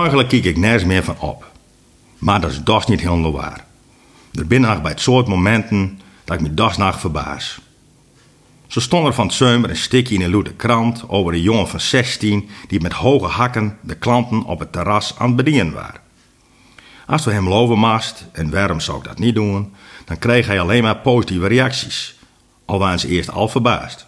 [0.00, 1.50] Eigenlijk kijk ik nergens meer van op.
[2.18, 3.64] Maar dat is dus niet helemaal waar.
[4.32, 7.60] Er binnen bij het soort momenten dat ik me dagsnacht verbaas.
[8.66, 11.68] Zo stond er van het zomer een stikje in een loede krant over een jongen
[11.68, 16.00] van 16 die met hoge hakken de klanten op het terras aan het bedienen waren.
[17.06, 18.00] Als we hem loven
[18.32, 19.74] en waarom zou ik dat niet doen,
[20.04, 22.14] dan kreeg hij alleen maar positieve reacties.
[22.64, 24.06] Al waren ze eerst al verbaasd.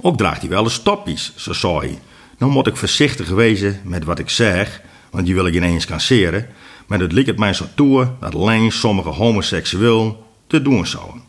[0.00, 1.98] Ook draagt hij wel eens stoppies, zo zei hij.
[2.40, 6.46] Nou moet ik voorzichtig wezen met wat ik zeg, want die wil ik ineens canceren.
[6.86, 10.16] Maar het liep het mij zo toe dat alleen sommige homoseksuelen
[10.46, 11.22] te doen zouden.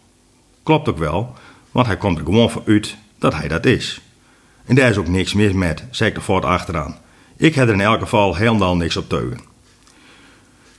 [0.63, 1.35] Klopt ook wel,
[1.71, 4.02] want hij komt er gewoon van uit dat hij dat is.
[4.66, 6.98] En daar is ook niks mis met, zei ik voort achteraan.
[7.38, 9.40] Ik heb er in elk geval helemaal niks op teugen.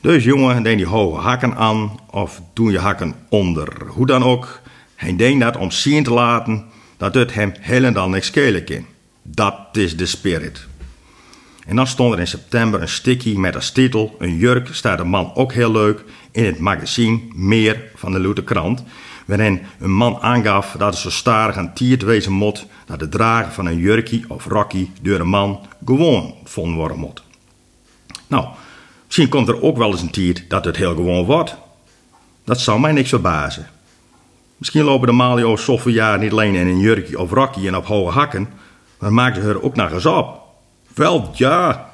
[0.01, 3.87] Dus jongen, deed die hoge hakken aan, of doen je hakken onder.
[3.87, 4.61] Hoe dan ook,
[4.95, 6.65] hij deed dat om zien te laten
[6.97, 8.87] dat het hem helemaal niks schelen kan.
[9.23, 10.67] Dat is de spirit.
[11.67, 15.05] En dan stond er in september een sticky met als titel: Een jurk staat de
[15.05, 18.85] man ook heel leuk in het magazine Meer van de Lute Krant.
[19.27, 23.53] Waarin een man aangaf dat het zo starig en tiert wezen mot dat het dragen
[23.53, 27.23] van een jurkie of rokkie door een man gewoon vonden worden moet.
[28.27, 28.47] Nou,
[29.07, 31.57] misschien komt er ook wel eens een tiert dat het heel gewoon wordt.
[32.45, 33.69] Dat zou mij niks verbazen.
[34.57, 37.87] Misschien lopen de Malio's zoveel jaar niet alleen in een jurkje of rokje en op
[37.87, 38.49] hoge hakken,
[39.11, 40.41] maar ze er ook nog eens op.
[40.95, 41.91] Wel, ja.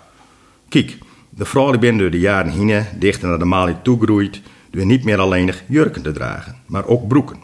[0.68, 0.98] Kijk,
[1.30, 5.18] de vrouw die door de jaren heen dichter naar de Mali toegroeit, door niet meer
[5.18, 7.36] alleen jurken te dragen, maar ook broeken.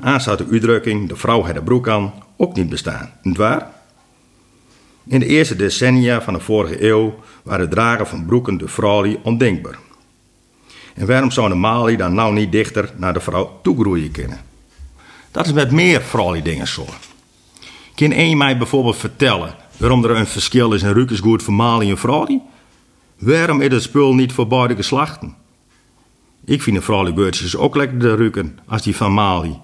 [0.00, 3.74] Aan zou de uitdrukking, de vrouw heeft de broek aan, ook niet bestaan, niet waar?
[5.06, 9.16] In de eerste decennia van de vorige eeuw waren het dragen van broeken de vrouw
[9.22, 9.78] ondenkbaar.
[10.94, 14.40] En waarom zou de Mali dan nou niet dichter naar de vrouw toegroeien kunnen?
[15.30, 16.86] Dat is met meer vrouwelijke dingen zo.
[17.96, 21.98] Kan één mij bijvoorbeeld vertellen waarom er een verschil is in rukensgoed voor Mali en
[21.98, 22.44] vrouwelijke?
[23.18, 25.34] Waarom is het spul niet voor beide geslachten?
[26.44, 29.58] Ik vind een vrouwelijke beurtjes ook lekker de rukken als die van Mali.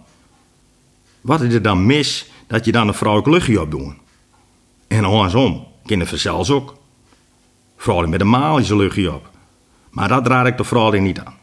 [1.20, 3.94] Wat is er dan mis dat je dan een vrouwelijk luchtje op doet?
[4.88, 6.76] En andersom, kinderen zelfs ook.
[7.76, 9.30] Vrouwen met een Malische luchtje op.
[9.90, 11.34] Maar dat raad ik de vrouw niet aan.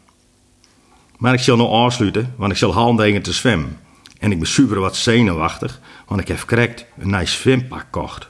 [1.16, 3.78] Maar ik zal nog afsluiten, want ik zal handen te zwemmen.
[4.20, 8.28] En ik ben super wat zenuwachtig, want ik heb correct een nice zwempak gekocht.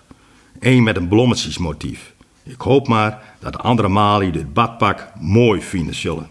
[0.61, 2.13] Eén met een blommetjesmotief.
[2.43, 6.29] Ik hoop maar dat de andere Mali dit badpak mooi vinden zullen.